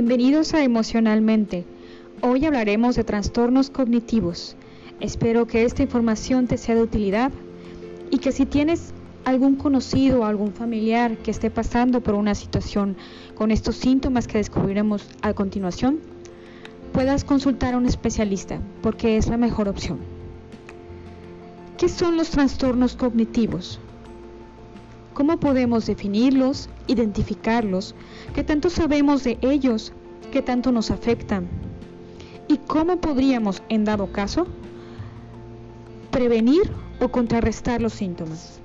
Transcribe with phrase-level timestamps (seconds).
[0.00, 1.64] Bienvenidos a Emocionalmente.
[2.22, 4.54] Hoy hablaremos de trastornos cognitivos.
[5.00, 7.32] Espero que esta información te sea de utilidad
[8.12, 12.96] y que si tienes algún conocido o algún familiar que esté pasando por una situación
[13.34, 15.98] con estos síntomas que descubriremos a continuación,
[16.92, 19.98] puedas consultar a un especialista porque es la mejor opción.
[21.76, 23.80] ¿Qué son los trastornos cognitivos?
[25.18, 27.96] ¿Cómo podemos definirlos, identificarlos?
[28.36, 29.92] ¿Qué tanto sabemos de ellos?
[30.30, 31.48] ¿Qué tanto nos afectan?
[32.46, 34.46] ¿Y cómo podríamos, en dado caso,
[36.12, 36.70] prevenir
[37.00, 38.60] o contrarrestar los síntomas?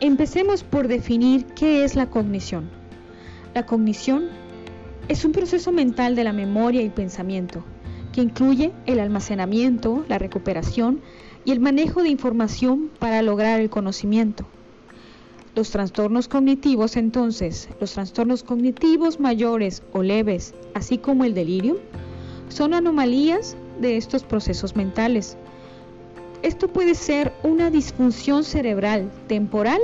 [0.00, 2.68] Empecemos por definir qué es la cognición.
[3.54, 4.28] La cognición
[5.08, 7.64] es un proceso mental de la memoria y pensamiento
[8.12, 11.00] que incluye el almacenamiento, la recuperación
[11.46, 14.44] y el manejo de información para lograr el conocimiento.
[15.54, 21.76] Los trastornos cognitivos, entonces, los trastornos cognitivos mayores o leves, así como el delirium,
[22.48, 25.36] son anomalías de estos procesos mentales
[26.42, 29.80] esto puede ser una disfunción cerebral temporal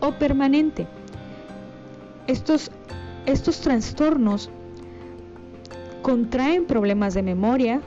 [0.00, 0.86] o permanente.
[2.26, 2.70] Estos,
[3.26, 4.48] estos trastornos
[6.00, 7.82] contraen problemas de memoria,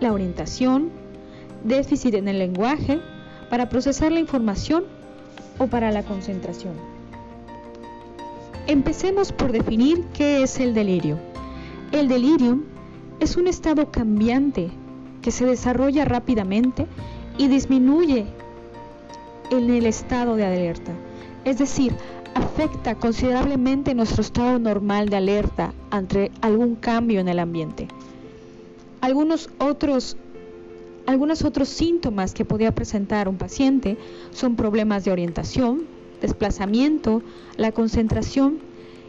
[0.00, 0.90] la orientación,
[1.64, 3.00] déficit en el lenguaje,
[3.48, 4.84] para procesar la información
[5.58, 6.74] o para la concentración.
[8.66, 11.18] Empecemos por definir qué es el delirio.
[11.92, 12.62] El delirium
[13.20, 14.70] es un estado cambiante
[15.22, 16.86] que se desarrolla rápidamente
[17.38, 18.26] y disminuye
[19.50, 20.92] en el estado de alerta.
[21.44, 21.94] Es decir,
[22.34, 27.88] afecta considerablemente nuestro estado normal de alerta ante algún cambio en el ambiente.
[29.00, 30.16] Algunos otros,
[31.06, 33.98] algunos otros síntomas que podría presentar un paciente
[34.30, 35.82] son problemas de orientación,
[36.20, 37.22] desplazamiento,
[37.56, 38.58] la concentración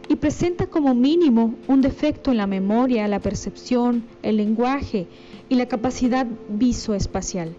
[0.07, 5.07] y presenta como mínimo un defecto en la memoria, la percepción, el lenguaje
[5.49, 7.55] y la capacidad visoespacial.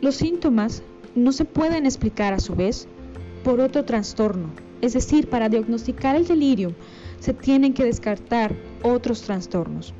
[0.00, 0.82] Los síntomas
[1.14, 2.86] no se pueden explicar a su vez
[3.44, 4.50] por otro trastorno,
[4.80, 6.74] es decir, para diagnosticar el delirio
[7.18, 9.94] se tienen que descartar otros trastornos.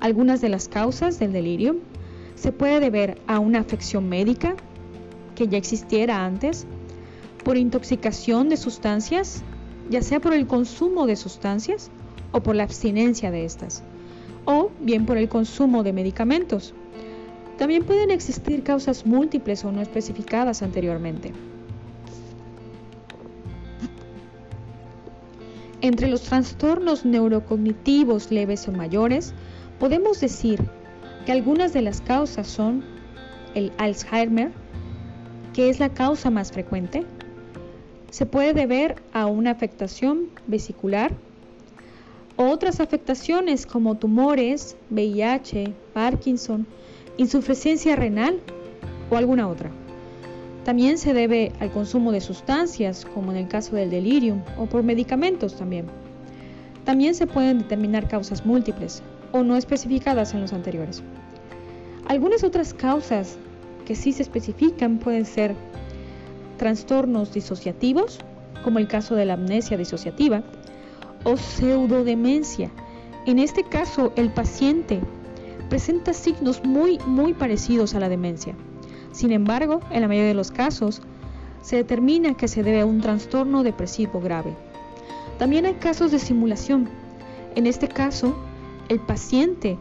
[0.00, 1.76] Algunas de las causas del delirio
[2.38, 4.54] se puede deber a una afección médica
[5.34, 6.66] que ya existiera antes,
[7.44, 9.42] por intoxicación de sustancias,
[9.90, 11.90] ya sea por el consumo de sustancias
[12.32, 13.82] o por la abstinencia de estas,
[14.44, 16.74] o bien por el consumo de medicamentos,
[17.56, 21.32] también pueden existir causas múltiples o no especificadas anteriormente.
[25.80, 29.34] Entre los trastornos neurocognitivos leves o mayores,
[29.78, 30.68] podemos decir
[31.24, 32.84] que algunas de las causas son
[33.54, 34.50] el Alzheimer,
[35.52, 37.04] que es la causa más frecuente,
[38.10, 41.12] se puede deber a una afectación vesicular,
[42.36, 46.66] otras afectaciones como tumores, VIH, Parkinson,
[47.16, 48.40] insuficiencia renal
[49.10, 49.70] o alguna otra.
[50.64, 54.82] También se debe al consumo de sustancias, como en el caso del delirium, o por
[54.82, 55.86] medicamentos también.
[56.84, 59.02] También se pueden determinar causas múltiples
[59.32, 61.02] o no especificadas en los anteriores.
[62.06, 63.36] Algunas otras causas
[63.84, 65.54] que sí se especifican pueden ser
[66.56, 68.18] trastornos disociativos,
[68.64, 70.42] como el caso de la amnesia disociativa,
[71.24, 72.70] o pseudodemencia.
[73.26, 75.00] En este caso, el paciente
[75.68, 78.54] presenta signos muy, muy parecidos a la demencia.
[79.12, 81.02] Sin embargo, en la mayoría de los casos,
[81.62, 84.54] se determina que se debe a un trastorno depresivo grave.
[85.38, 86.88] También hay casos de simulación.
[87.54, 88.36] En este caso,
[88.88, 89.78] el paciente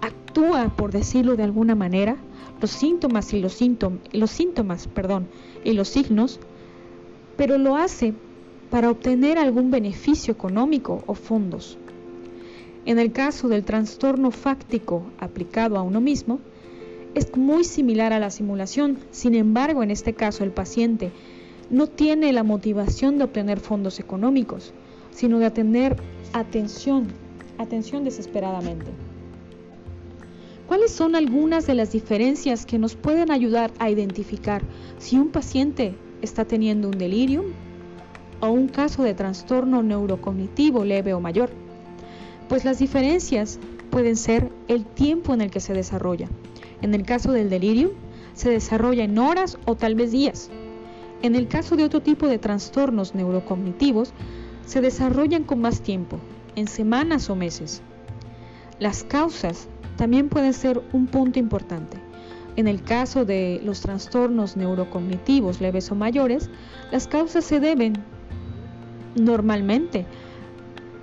[0.00, 2.16] actúa, por decirlo de alguna manera,
[2.60, 3.58] los síntomas y los
[4.12, 5.26] los síntomas, perdón,
[5.64, 6.40] y los signos,
[7.36, 8.14] pero lo hace
[8.70, 11.78] para obtener algún beneficio económico o fondos.
[12.86, 16.40] En el caso del trastorno fáctico aplicado a uno mismo,
[17.14, 18.98] es muy similar a la simulación.
[19.10, 21.12] Sin embargo, en este caso el paciente
[21.70, 24.72] no tiene la motivación de obtener fondos económicos,
[25.10, 25.96] sino de tener
[26.32, 27.06] atención,
[27.58, 28.90] atención desesperadamente.
[30.66, 34.62] ¿Cuáles son algunas de las diferencias que nos pueden ayudar a identificar
[34.98, 37.44] si un paciente está teniendo un delirio
[38.40, 41.50] o un caso de trastorno neurocognitivo leve o mayor?
[42.48, 43.58] pues las diferencias
[43.90, 46.28] pueden ser el tiempo en el que se desarrolla.
[46.82, 47.92] En el caso del delirio,
[48.34, 50.50] se desarrolla en horas o tal vez días.
[51.22, 54.12] En el caso de otro tipo de trastornos neurocognitivos,
[54.66, 56.18] se desarrollan con más tiempo,
[56.56, 57.82] en semanas o meses.
[58.78, 61.98] Las causas también pueden ser un punto importante.
[62.56, 66.50] En el caso de los trastornos neurocognitivos leves o mayores,
[66.92, 67.94] las causas se deben
[69.16, 70.06] normalmente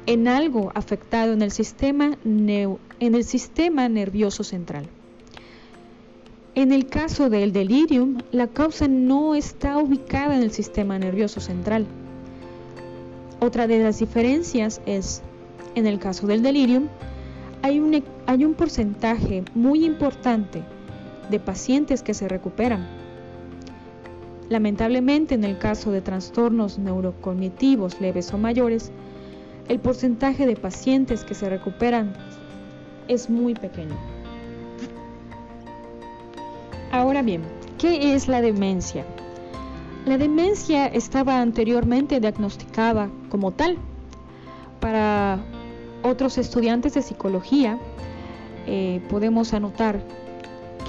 [0.06, 4.88] en algo afectado en el sistema, en el sistema nervioso central.
[6.54, 11.86] En el caso del delirium, la causa no está ubicada en el sistema nervioso central.
[13.40, 15.22] Otra de las diferencias es,
[15.76, 16.88] en el caso del delirium,
[17.62, 20.64] hay un, hay un porcentaje muy importante
[21.30, 22.88] de pacientes que se recuperan.
[24.50, 28.92] Lamentablemente, en el caso de trastornos neurocognitivos leves o mayores,
[29.70, 32.14] el porcentaje de pacientes que se recuperan
[33.08, 33.96] es muy pequeño.
[36.92, 37.42] Ahora bien,
[37.78, 39.06] ¿qué es la demencia?
[40.06, 43.78] La demencia estaba anteriormente diagnosticada como tal.
[44.82, 45.40] Para
[46.04, 47.80] otros estudiantes de psicología
[48.68, 50.02] eh, podemos anotar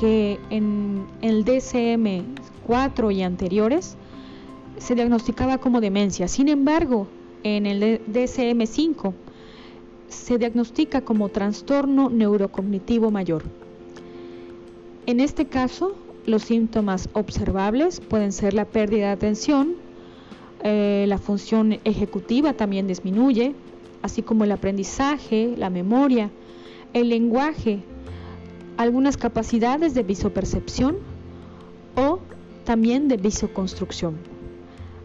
[0.00, 3.96] que en el DCM4 y anteriores
[4.78, 6.28] se diagnosticaba como demencia.
[6.28, 7.06] Sin embargo,
[7.44, 9.12] en el DCM5
[10.08, 13.44] se diagnostica como trastorno neurocognitivo mayor.
[15.06, 19.74] En este caso, los síntomas observables pueden ser la pérdida de atención,
[20.62, 23.54] eh, la función ejecutiva también disminuye,
[24.02, 26.30] así como el aprendizaje, la memoria,
[26.92, 27.82] el lenguaje,
[28.76, 30.96] algunas capacidades de visopercepción
[31.96, 32.18] o
[32.64, 34.16] también de visoconstrucción.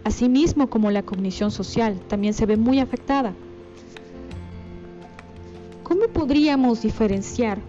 [0.04, 3.34] Asimismo como la cognición social también se ve muy afectada.
[5.84, 7.60] ¿Cómo podríamos diferenciar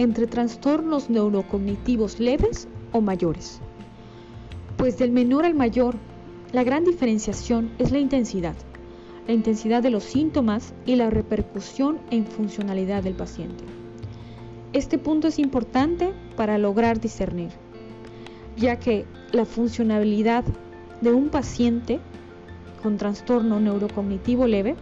[0.00, 3.60] entre trastornos neurocognitivos leves o mayores.
[4.78, 5.94] Pues del menor al mayor,
[6.52, 8.54] la gran diferenciación es la intensidad,
[9.26, 13.64] la intensidad de los síntomas y la repercusión en funcionalidad del paciente.
[14.72, 17.50] Este punto es importante para lograr discernir,
[18.56, 20.44] ya que la funcionalidad
[21.00, 22.00] de un paciente
[22.82, 24.76] con trastorno neurocognitivo leve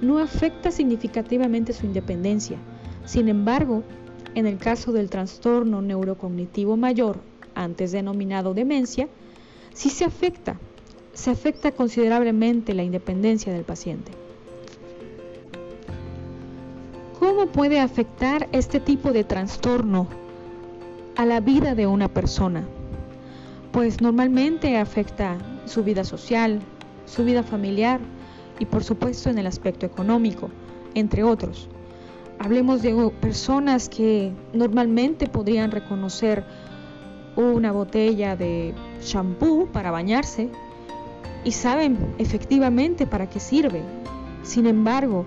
[0.00, 2.58] no afecta significativamente su independencia.
[3.04, 3.82] Sin embargo,
[4.34, 7.20] en el caso del trastorno neurocognitivo mayor,
[7.54, 9.08] antes denominado demencia,
[9.74, 10.58] sí se afecta,
[11.14, 14.12] se afecta considerablemente la independencia del paciente.
[17.18, 20.08] ¿Cómo puede afectar este tipo de trastorno
[21.16, 22.64] a la vida de una persona?
[23.70, 26.60] Pues normalmente afecta su vida social,
[27.06, 28.00] su vida familiar
[28.58, 30.50] y por supuesto en el aspecto económico,
[30.94, 31.68] entre otros.
[32.38, 36.44] Hablemos de personas que normalmente podrían reconocer
[37.36, 40.50] una botella de shampoo para bañarse
[41.44, 43.82] y saben efectivamente para qué sirve.
[44.42, 45.26] Sin embargo,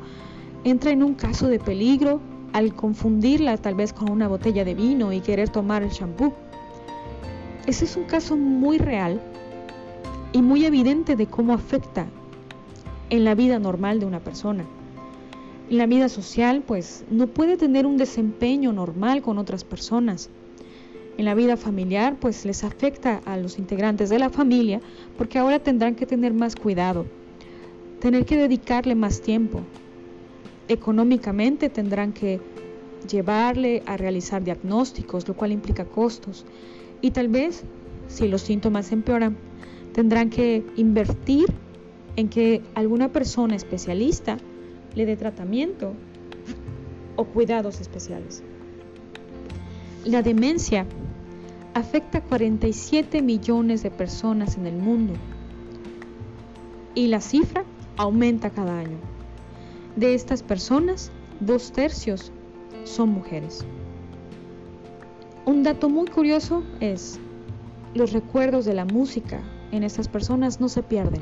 [0.64, 2.22] entra en un caso de peligro
[2.54, 6.34] al confundirla tal vez con una botella de vino y querer tomar el shampoo.
[7.66, 9.22] Ese es un caso muy real
[10.32, 12.06] y muy evidente de cómo afecta
[13.10, 14.66] en la vida normal de una persona.
[15.70, 20.30] En la vida social, pues no puede tener un desempeño normal con otras personas.
[21.18, 24.82] En la vida familiar, pues les afecta a los integrantes de la familia
[25.18, 27.06] porque ahora tendrán que tener más cuidado,
[28.02, 29.62] tener que dedicarle más tiempo.
[30.68, 32.42] Económicamente tendrán que
[33.10, 36.46] llevarle a realizar diagnósticos, lo cual implica costos.
[37.02, 37.64] Y tal vez,
[38.08, 39.38] si los síntomas empeoran,
[39.94, 41.46] tendrán que invertir
[42.18, 44.38] en que alguna persona especialista
[44.96, 45.94] le dé tratamiento
[47.16, 48.44] o cuidados especiales.
[50.04, 50.86] La demencia
[51.76, 55.14] afecta a 47 millones de personas en el mundo
[56.96, 57.66] y la cifra
[57.98, 58.98] aumenta cada año.
[59.98, 62.32] De estas personas, dos tercios
[62.86, 63.66] son mujeres.
[65.46, 67.20] Un dato muy curioso es,
[67.94, 69.42] los recuerdos de la música
[69.72, 71.22] en estas personas no se pierden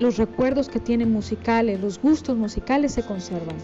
[0.00, 3.56] los recuerdos que tienen musicales, los gustos musicales se conservan.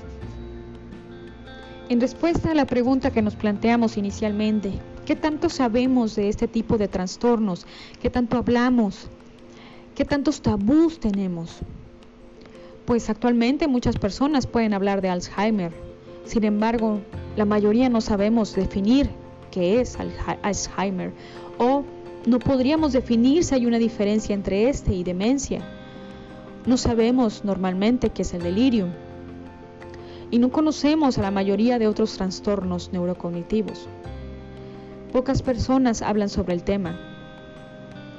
[1.88, 4.72] En respuesta a la pregunta que nos planteamos inicialmente,
[5.04, 7.64] ¿qué tanto sabemos de este tipo de trastornos?
[8.02, 9.06] ¿Qué tanto hablamos?
[9.94, 11.58] ¿Qué tantos tabús tenemos?
[12.86, 15.72] Pues actualmente muchas personas pueden hablar de Alzheimer.
[16.24, 16.98] Sin embargo,
[17.36, 19.08] la mayoría no sabemos definir
[19.52, 19.96] qué es
[20.42, 21.12] Alzheimer
[21.58, 21.84] o
[22.26, 25.62] no podríamos definir si hay una diferencia entre este y demencia.
[26.66, 28.90] No sabemos normalmente qué es el delirium
[30.30, 33.88] y no conocemos a la mayoría de otros trastornos neurocognitivos.
[35.12, 36.98] Pocas personas hablan sobre el tema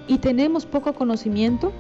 [0.08, 1.72] y tenemos poco conocimiento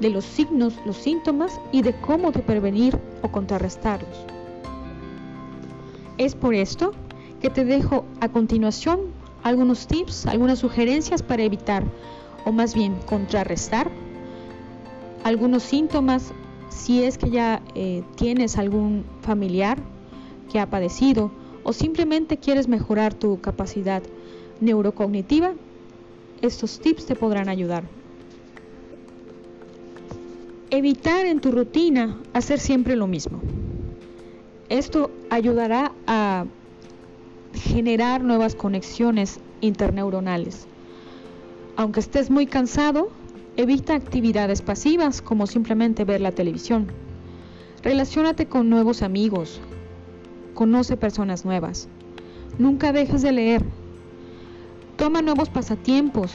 [0.00, 4.24] de los signos, los síntomas y de cómo prevenir o contrarrestarlos.
[6.16, 6.92] Es por esto
[7.40, 9.00] que te dejo a continuación
[9.42, 11.84] algunos tips, algunas sugerencias para evitar
[12.44, 13.90] o más bien contrarrestar
[15.24, 16.32] algunos síntomas
[16.70, 19.78] si es que ya eh, tienes algún familiar
[20.50, 21.30] que ha padecido
[21.62, 24.02] o simplemente quieres mejorar tu capacidad
[24.60, 25.52] neurocognitiva,
[26.40, 27.84] estos tips te podrán ayudar.
[30.70, 33.40] Evitar en tu rutina hacer siempre lo mismo.
[34.68, 36.46] Esto ayudará a
[37.52, 40.66] generar nuevas conexiones interneuronales.
[41.76, 43.10] Aunque estés muy cansado,
[43.60, 46.86] evita actividades pasivas como simplemente ver la televisión.
[47.82, 49.60] Relaciónate con nuevos amigos.
[50.54, 51.88] Conoce personas nuevas.
[52.58, 53.64] Nunca dejes de leer.
[54.96, 56.32] Toma nuevos pasatiempos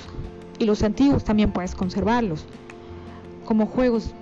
[0.60, 2.46] y los antiguos también puedes conservarlos,
[3.46, 4.13] como juegos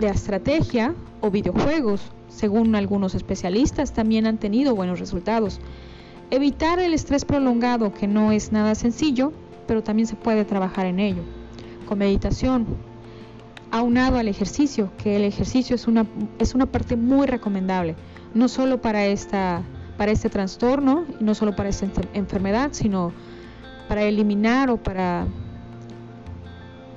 [0.00, 5.60] de estrategia o videojuegos, según algunos especialistas, también han tenido buenos resultados.
[6.30, 9.32] Evitar el estrés prolongado, que no es nada sencillo,
[9.66, 11.22] pero también se puede trabajar en ello.
[11.96, 12.66] Meditación,
[13.70, 16.06] aunado al ejercicio, que el ejercicio es una,
[16.38, 17.96] es una parte muy recomendable,
[18.34, 19.62] no solo para, esta,
[19.96, 23.12] para este trastorno, no solo para esta enfermedad, sino
[23.88, 25.26] para eliminar o para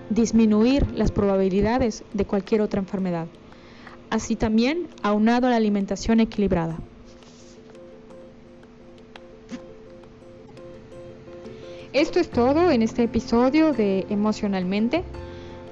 [0.10, 3.28] disminuir las probabilidades de cualquier otra enfermedad.
[4.10, 6.78] Así también aunado a la alimentación equilibrada.
[11.96, 15.06] Esto es todo en este episodio de Emocionalmente.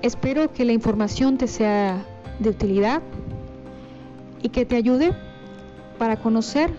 [0.01, 2.06] Espero que la información te sea
[2.39, 3.01] de utilidad
[4.42, 5.12] y que te ayude
[6.00, 6.72] para conocer,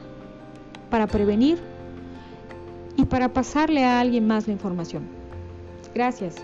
[0.88, 1.58] para prevenir
[2.96, 5.02] y para pasarle a alguien más la información.
[5.94, 6.36] Gracias.